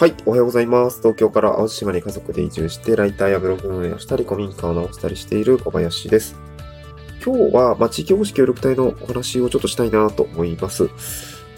[0.00, 1.00] はい、おはようございます。
[1.00, 6.36] 東京から淡路島に家族で移住して、ライターやブログ運営をしたり、古民家を直したりしている小林です。
[7.22, 10.88] 今日は、まあ、地域保守協力隊のお話をちょっとしたいなと思います。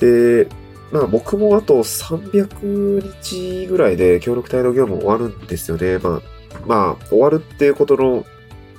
[0.01, 0.49] で、
[0.91, 5.99] まあ僕もあと300日ぐらいで協力隊の業務終わるんですよね。
[5.99, 6.23] まあ、
[6.67, 8.25] まあ、終わるっていうことの、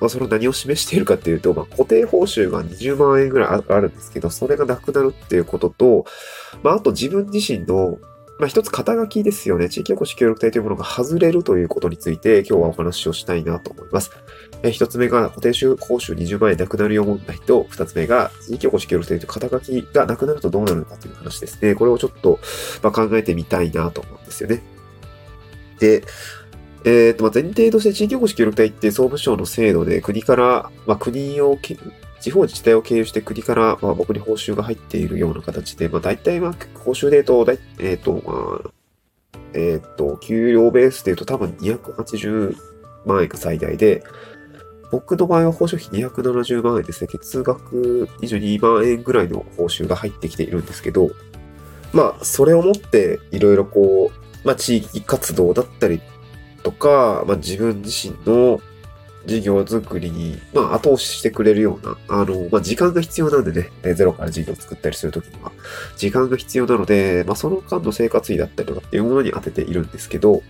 [0.01, 6.03] まあ、それ何を示しているかっていうと、まあ、固定報酬が20万円ぐらいあるんですけど、それがなくなるっていうことと、
[6.63, 7.97] まあ、あと自分自身の
[8.39, 9.69] まあ、一つ肩書きですよね。
[9.69, 14.11] 地域おこし協力隊というものが外れるということについて今日はお話をしたいなと思います。
[14.63, 21.75] え一つ目が固定収報酬20万円なくなるよ問題と、二つ目が地域おこし協力隊という肩書きがなくなるとどうなるのかという話ですね。
[21.75, 22.39] これをちょっと、
[22.81, 24.63] ま、考えてみたいなと思うんですよね。
[25.79, 26.03] で、
[26.85, 31.57] えっ、ー、と、前提として地域おこし協力隊って総務省の制度で国から、まあ、国を
[32.23, 38.71] 地方自治体を経由して国から、まあ、僕に報酬が入っているような形で、まあ、大体、まあ、報酬で言うと、えっ、ー、と、まあ、
[39.53, 42.55] えっ、ー、と、給料ベースで言うと多分280
[43.05, 44.05] 万円が最大で、
[44.89, 47.09] 僕の場合は報酬費270万円ですね。
[47.11, 51.11] 月額22万円ぐらいの報酬が入ってきているんですけど、
[51.91, 55.99] まあ、それをもって、いろいろこう、まあ、地域活動だったり
[56.63, 58.61] とか、まあ、自分自身の
[59.25, 65.51] 事業作りに、まあ、後押ししてくれるような、あの、まあ、時間が必要なんでね、ゼロから事業を作ったりするときには、
[65.97, 70.43] 時間が必要なので、まあ、その間の生活費だったりとかっていうものに当てているんですけど、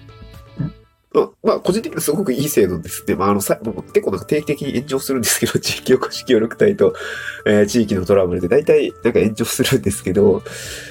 [1.14, 3.16] まあ、まあ、個人的にはすごくいい制度ですね。
[3.16, 6.96] まあ、あの、さ、結構なんか定期的に炎上するんですけど、 地域おこし協力隊と、
[7.46, 10.42] えー、地域のトラブルで大体なんか炎上するんですけど、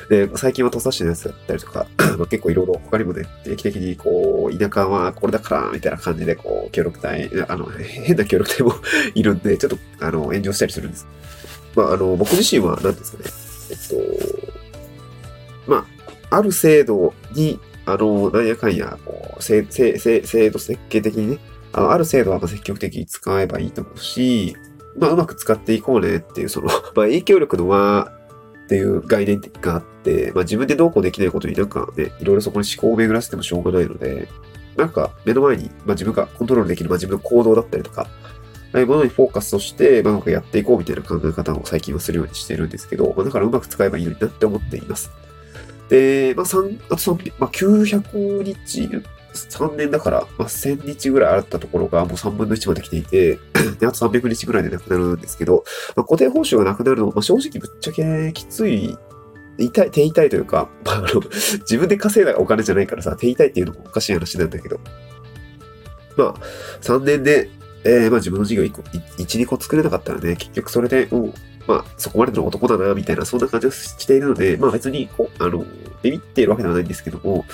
[0.09, 1.87] で、最近は土佐市のやつだったりとか、
[2.19, 8.75] まあ、結構いろいろ他にもね、定期的にこう、田舎はこれだから、みたいな感じでこう、協力隊、あの、変な協力隊も
[9.17, 11.07] いるんで、ちょっと、あの、炎上したりするんです。
[11.75, 13.25] まあ、あの、僕自身は何ですかね、
[13.71, 14.53] えっと、
[15.67, 15.85] ま
[16.31, 21.39] あ、ある制度にあの、なんやかんや、こう、制制制度設計的にね、
[21.73, 24.57] あの、ある制度は積極的に使えばいいと思うし、
[24.97, 28.13] まあ、うまく使っていこうねっていう、その、 まあ、影響力の輪
[28.65, 34.29] っていう概念があって、まあ、自分でどうこうできないことになんかね、いろいろそこに思考を巡らせてもしょうがないので、
[34.77, 38.07] なんか目の前に、まあ、自分がコントロールできる、まあ、自分の行動だったりとか、
[38.75, 45.11] ああいうものにフォーカスとして、まあ、うまくやっていこうみたいな考え方を最近はするようにしてるんですけど、まあ、だからうまく使えばいいのになって思っています。
[45.93, 48.89] で、まあ、3、あと3、まあ、900日、
[49.35, 53.39] 3年だから、まあ、1000日ぐらいあったところがもう3分の1まで来ていて、
[53.79, 55.65] で、あと300日ぐらいでなくなるんですけど、
[55.95, 58.97] まあ、固定報酬がなくなるのは、まあ、正直ぶっちゃけきつい、
[59.59, 61.21] 痛い、手痛いというか、まあ、あの、
[61.61, 64.81] 自分で稼いだお金じゃないからさ、手痛いっていうのもおかしい話なんだけど、
[66.17, 66.35] まあ、
[66.81, 67.51] 3年で、
[67.85, 71.35] えー、まあ自分の事業1個、1、2個作れなかったらね、結局それで、もう、
[71.67, 75.65] まあ、そこまでの男だな、みたいな、そんな感じをしているので、まあ別に、こう、あの、
[76.03, 77.45] ビビっているわけではないんですけども、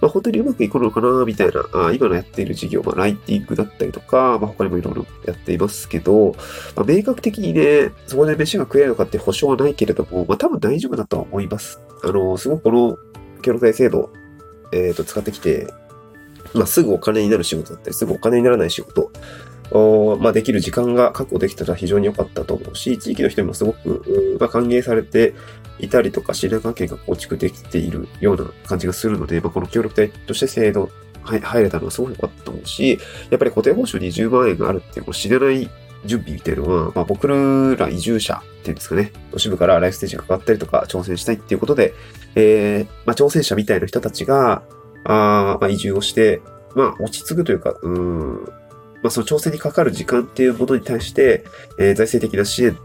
[0.00, 6.34] まあ本当にうまくいくのかな、みたいな、あ今のやっている事業、まあライティングだったりとか、まあ他にもいろいろやっていますけど、
[6.74, 11.80] まあ明確的にね、そこで飯が食えるのかって保証はないけれども、まあ多分大丈夫だとは思います。
[12.02, 12.96] あの、すごくこの
[13.42, 14.10] 協力隊制度、
[14.72, 15.66] えっ、ー、と、使ってきて、
[16.54, 19.12] まあすぐお金になる仕事だったり、すぐお金にならない仕事、
[20.20, 25.34] まあ、できる時間が確保できたら非常に良かったと思うし、地域の人にもすごく、まあ、歓迎されて
[25.78, 30.90] いたりとか、信頼関係が構築できているような感じがするので、まあ、この協力隊として制度
[31.22, 32.98] 入れたのはすごく良かったと思うし、
[33.30, 35.68] やっぱり固定報酬20万円があるっていう、こう知らない
[36.04, 41.94] 準備みたいなのは、まあ、僕ら移住者っていうんですかね、都市部からライフステージが変わったりとか挑戦したいっていうことで、
[42.34, 44.62] えー、まあ、挑戦者みたいな人たちが、
[45.04, 46.40] あまあ、移住をして、
[46.74, 48.48] まあ、落ち着くというか、うん、
[49.02, 51.44] まあ、その挑戦にかかる時間っていうものに対して、
[51.78, 52.76] えー、財政的な支援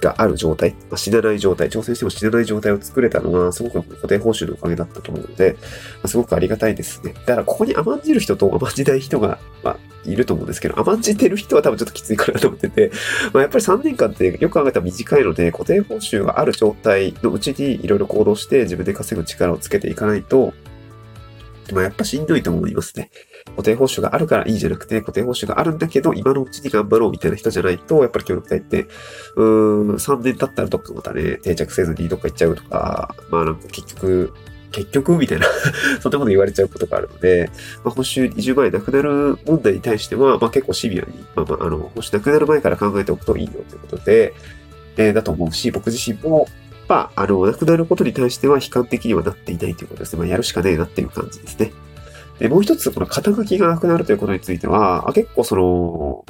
[0.00, 5.58] がある状態、まあ、死なない状態、挑戦しても死なない状態を作れたのは、すごく固定報酬のおかげだったと思うので、ま
[6.04, 7.12] あ、すごくありがたいですね。
[7.26, 12.90] だから、ここに甘んじる人と甘んじない人が、まあ、いると思うんですけど、甘んじてる人は多分ちょっときついかなと思ってて、
[13.32, 20.54] まあ、やっぱり3年間ってよく考えたら短いので、固定報酬がある状態のうちにいろいろ行動して自分で稼ぐ力をつけていかないと、
[21.72, 23.10] まあ、やっぱしんどいと思いますね。
[23.50, 28.86] 固定報酬があるからいいじゃなくて、固定報酬があるんだけど、今のうちに頑張ろうみたいな人じゃないと、やっぱり協力隊って、
[29.36, 34.32] うーん、3年経ったらどっかまたね、定着せずにどっか行っちゃうとか、まあなんか結局、
[34.72, 35.46] 結局みたいな
[36.00, 37.50] そんなこと言われちゃうことがあるので、
[37.84, 44.34] まあ、報酬20万円なくなる問題に対しては、まあ結構シビアに、まあまあ、あの、報酬なくなる前から考えておくといいよということで、
[44.96, 46.46] えー、だと思うし、僕自身も、
[46.88, 50.18] まあ、あの、なくなることに対しては悲観的にはなっていないということですね。
[50.18, 51.72] まあ、やるしかねえなっていう感じですね。
[52.40, 56.24] で、もう一つ、この肩書きがなくなるということについては、結構その、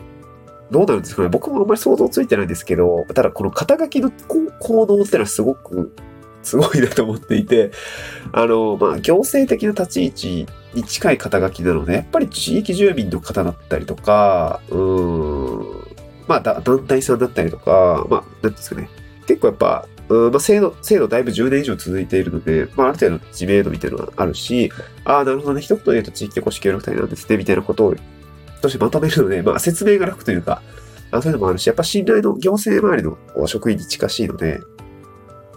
[0.70, 1.28] どうなるんですかね。
[1.28, 4.12] 僕もあんまり想像ついてないんですけど、ただこの肩書きの
[4.58, 5.92] 効能ってのはすごく
[6.42, 7.70] すごいなと思っていて、
[8.32, 15.60] あの、まあ、行政的な立ち位置に近い肩書きなので、やっぱり地域住民の方だったりとか、うん、
[16.26, 18.88] まあ、団体さんだったりとか、まあ、なんですかね、
[19.26, 24.70] 結構やっぱ、うんまあ、制度、制度だいぶ10年以上続いているので、まあ、ある程度知名度みたいなのがあるし、
[25.04, 27.94] ああ、なるほどね、一言で言うと地域おこし協力隊なんですね、みたいなことを、
[28.60, 30.62] としてまとめるので、まあ、説明が楽というか、
[31.12, 34.60] あそういうのもあるし、やっぱ信頼の行政周りの職員に近しいので、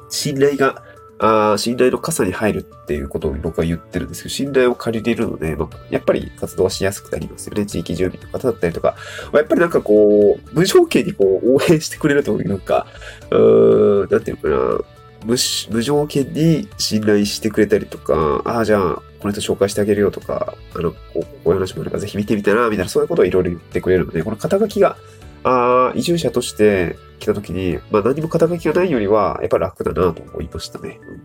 [0.09, 0.83] 信頼が、
[1.25, 7.65] あ信頼の傘に入るっていうことを僕は言ってるんですけど、信頼を借りれるので、まあ、やっぱり活動はしやすくなりますよね。
[7.65, 8.95] 地域住民の方だったりとか。
[9.31, 12.87] まあ、やっぱりなんかこう、無条件にこう応援してくれるというか、
[13.31, 14.85] うーん、なんていうのかな。
[15.25, 15.37] 無
[15.71, 20.97] 無条件に信頼してくれたりとか、ああ、じゃあ、この人紹介してあげるよとか、あの、こ
[21.45, 24.97] ういう話もあるからぜひ見てみたら、みたいな、そういうことをいろいろ言ってくれるので、この肩書きが、
[25.43, 30.99] あ移住者として来た時に、まあ何も肩書きがないよりは、やっぱ楽だなと思いましたね。
[31.01, 31.21] うん、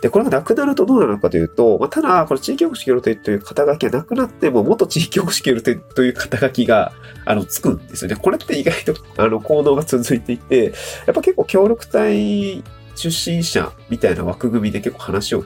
[0.00, 6.92] で、これがなくなるとどうなるのかというと、まあ、ただ、この地域保守協力隊という肩書きがなくなっても、元地域保守協力隊という肩書きが、
[7.24, 8.16] あの、つくんですよね。
[8.16, 10.70] これって意外と、あの、行動が続いていて、や
[11.12, 12.62] っぱ結構協力隊
[12.94, 15.44] 出身者みたいな枠組みで結構話を、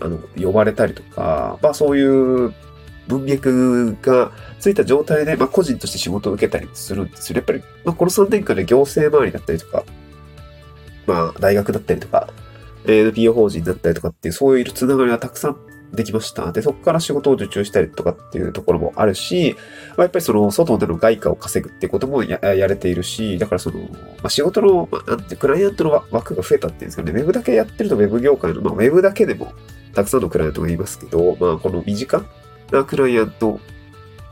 [0.00, 2.54] あの、呼ばれたりとか、まあそういう
[3.08, 7.36] 文脈がついた状態で、まあ、個人として仕事を受けたりするんですよ。
[7.36, 9.84] やっぱり、まあ、この3年間で行政周りだったりとか、
[11.06, 12.28] まあ、大学だったりとか、
[12.86, 15.56] NPO 法人だったりとかっていう、そういうつながりがたくさん
[15.92, 16.52] できました。
[16.52, 19.56] で、そこから仕事を受注したりとかっていうところもあるし、
[19.90, 23.88] まあ、やっぱりその、外での外貨を稼ぐっていうこともやれているし、だからその、ま
[24.24, 29.52] あ、仕事の、まあ、なんて、クライアントの枠が増えたっていうんですかね、ウェブだけやってるとウェブ業界の、まあ、ウェブだけでも、
[29.94, 32.24] たくさんのクライアントがいますけど、まあ、この身近
[32.72, 33.60] なクライアント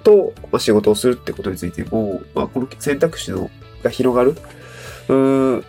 [0.02, 3.50] と、まあ、仕事をするってことについても、まあ、この選択肢の
[3.82, 4.36] が広がる、
[5.08, 5.64] うーん、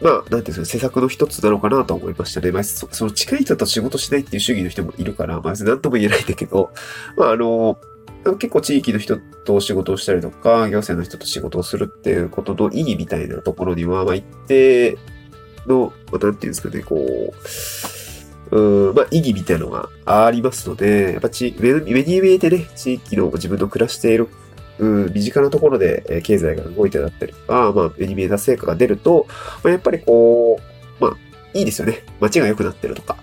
[0.00, 2.52] まあ、なんていうんですか、施策の一つなのかなと思いましたね。
[2.52, 6.70] まあ、その近い人と仕事しないっていう主義の人もいるから、まあ、何とも言えないんだけど、
[7.16, 7.78] まあ、あの、
[8.38, 14.98] 結構地域の人と仕事をしたりとか、行政の人と仕事をするっていうことの意義みたいなところには、まあ、一定
[15.66, 17.32] の、まあ、なんていうんですかね、こう、
[18.50, 21.72] うん、まあ、意義みたいなのがありますので、やっぱち、目
[22.02, 24.28] に見えてね、地域の自分の暮らしている、
[24.78, 29.26] うん、身近なところで、え経済が動いてだったりとか、まあ、目に見えた成果が出ると、
[29.64, 30.60] まあ、やっぱりこ
[31.00, 31.16] う、まあ、
[31.54, 32.04] いいですよね。
[32.20, 33.16] 街が良くなってるとか、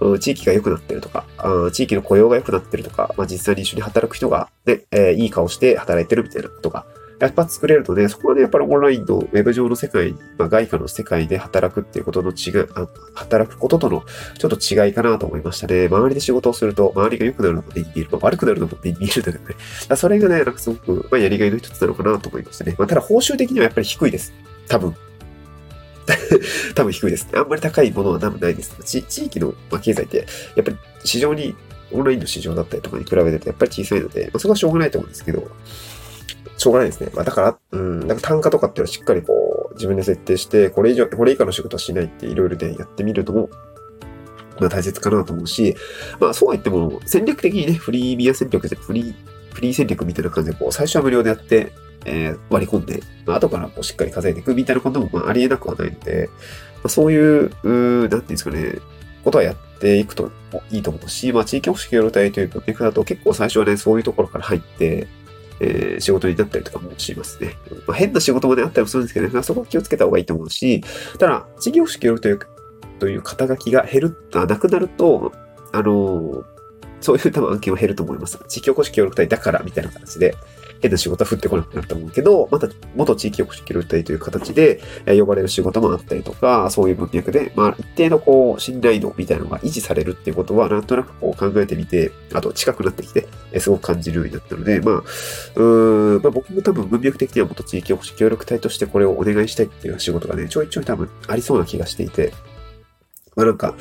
[0.00, 6.86] うん、地域が良くなってるとか、あ地域の雇用が良くなってるとか、まあ、実際に一緒に働く人がね、えー、いい顔して働いてるみたいなことが
[7.20, 12.66] やっぱ作れるとね、そこはね、やっぱりオンラインのウェブ上の世界、まあ、外貨の世界で働くっていうことの違い、
[13.14, 14.04] 働くこととの
[14.38, 15.86] ちょっと違いかなと思いましたね。
[15.86, 18.08] 周りで仕事をすると、周りが良くなるのも目に見える。
[18.12, 19.96] まあ、悪くなるのも目に見えるんだけどね。
[19.96, 22.76] それがね、なんかすごく、まあ、やりがいの一つなのかなと思いましたね。
[22.78, 24.32] まあ、ただ報酬的にはやっぱり低いです。
[24.68, 24.94] 多分。
[26.76, 27.28] 多分低いです。
[27.34, 28.76] あんまり高いものは多分ないです。
[28.84, 31.56] 地域の、まあ、経済って、やっぱり市場に、
[31.90, 35.48] オンラインの市場だったりとかに比べるとやっぱり小さいので、まあ、そこはしょうがないと思うんですけど、
[36.56, 37.10] しょうがないですね。
[37.14, 43.48] まあ、だから、うん、なんか単価とかっていうのはしっかりこう、自分で設定して、これ以上、これ以下の仕事はしないっていろいろでやってみるのも、
[44.60, 45.76] まあ大切かなと思うし、
[46.20, 49.14] まあそうは言っても、戦略的にね、フリービア戦略で、フリー、
[49.52, 51.72] フリー戦略みたいな感じで、こう、最初は無料でやって、
[52.04, 56.28] えー、割り込んで、まあ後からこうしっかり稼いでいくみたいなことも、まあありえなくはないので、
[56.76, 58.78] まあ、そういう、うなんていうんですかね、
[59.24, 60.30] ことはやっていくと
[60.70, 65.06] いいと思うし、まあ地域保守協力隊という文脈だと結構最初はね、そういうところから入って、
[65.60, 67.54] えー、仕事になったりとかもしますね。
[67.86, 70.82] まあ、変な仕事もであったりもするんですけどね、そこは気をつけた方がいいと思うし、
[71.18, 72.38] ただ、事業主協力という、
[72.98, 75.32] という肩書きが減る、なくなると、
[75.72, 76.44] あのー、
[77.00, 78.38] そういう多分案件は減ると思います。
[78.48, 80.34] 地域おこし協力隊だからみたいな形で、
[80.80, 93.26] 変な仕事は降ってこなくなると思うけど、また元地域おこし協力隊という形で、呼ばれる仕事もあったりとか、そういう文脈で、まあ一定のこう信頼度みたいなのが維持されるっていうことは、なんとなくこう考えてみて、あと近くなってきて、
[93.58, 102.32] すごく感じるようになったので、まあ、うーん、まあ僕も多分文脈的には元地域おこし協力隊としてこれをお願いしたいっていう仕事がね、ちょいちょい多分ありそうな気がしていて、
[103.34, 103.74] まあなんか、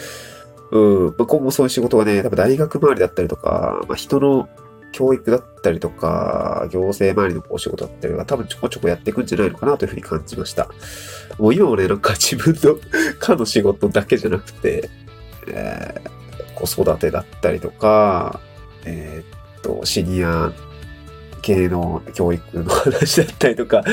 [0.72, 4.50] うん、まあ、今後そういう仕事がね、多分大学周りだったりとか、まあ人の
[4.92, 10.68] 教育だったりとか、行政周りのお仕事だったりは多分ちょこちょこやっていくんじゃないのかなというふうに感じました。
[11.38, 12.78] もう今もね、なんか自分の
[13.20, 14.90] かの仕事だけじゃなくて、
[15.48, 18.40] えー、子育てだったりとか、
[18.86, 20.52] えー、っと、シニア
[21.42, 23.84] 系の教育の話だったりとか、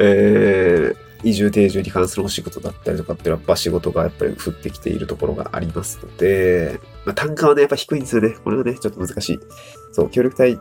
[0.00, 8.36] えー、移住定住に関するお仕事だったりとかっていうのはやっぱ仕事がやっぱり降ってきているところがありますので、まあ、単価はね、やっぱ低いんですよね。
[8.44, 9.40] これはね、ちょっと難しい。
[9.92, 10.56] そう、協力隊っ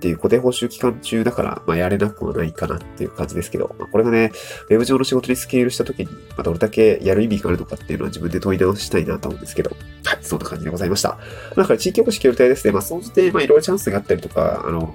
[0.00, 4.32] ていう固定報酬期間中だから、まあ、やれなくはないかなっていう感じですけど、まあ、これがね、
[4.68, 9.70] ウェブ上の仕事にスケールした時に、まあ、どれだけやる意味があるのかっていうのは自分で問い直したいなと思うんですけど、
[10.04, 11.18] はい、そんな感じでございました。
[11.56, 14.94] だから地域おこし協力隊ですね、まあ、総じて、まあ、いろいろチャンスがあったりとか、あの、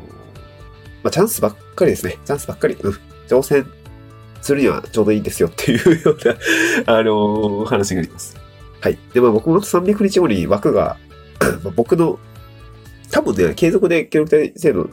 [1.02, 2.18] まあ、チャンスばっかりですね。
[2.26, 2.76] チャンスばっかり。
[2.76, 3.00] うん。
[3.30, 3.66] 挑戦
[4.42, 6.36] するにはちょうどいいんですよっていうような
[7.00, 8.38] あのー話があります。
[8.82, 8.98] はい。
[9.14, 10.98] で、まあ僕も300日後に枠が、
[11.64, 12.20] まあ僕の、
[13.12, 14.90] 多分ね、継続で協力隊制度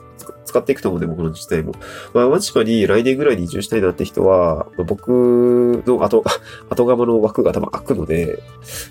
[0.46, 1.74] 使っていくと思うんで、僕の自治体も。
[2.14, 6.24] まあ、町島に来年ぐらいに移住したいなって人は、まあ僕の後、
[6.70, 8.42] 後釜の枠が多分開くので、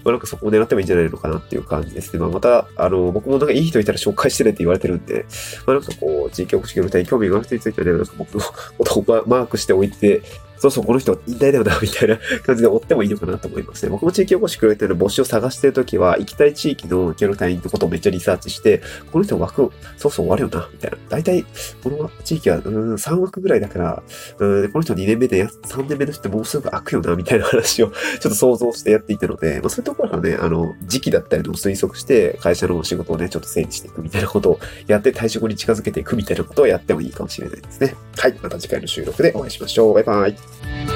[0.03, 2.19] まあなんかそこを狙ってもいいんじゃないのかなっていう感じですね。
[2.19, 5.25] まあまた、あの、僕もなんかいい人いたら紹介してねって言われてるんで、
[5.65, 8.41] まあなんかこう、地域おこし協力隊に興味がある人についてはね、なんか僕の
[8.77, 10.21] ことをマークしておいて、
[10.57, 13.89] そうそう、この人引退だよな、みたいな感じで追ってもいいのかなと思いますね。
[13.89, 18.81] 僕も地域おこし協力隊の募集を探してるときは、行きたい地域の協力隊員のことをめっちゃリサーチして、
[19.11, 20.97] この人枠、そうそう終わるよな、みたいな。
[21.09, 21.45] 大体、
[21.83, 24.03] この地域は、うん、3枠ぐらいだから、
[24.39, 37.95] うーん、この人2年目で、3年目の人ってもうすぐ開くよな、みたいな話を ちょっと想像してやっていたので、まあそういうところからね、あの、時期だったりの推測して、会社の仕事をね、ちょっと整理していくみたいなことをやって退職に近づけていくみたいなことをやってもいいかもしれないですね。
[38.17, 38.35] はい。
[38.41, 39.93] また次回の収録でお会いしましょう。
[39.93, 40.44] バイバイ。
[40.45, 40.94] Bye.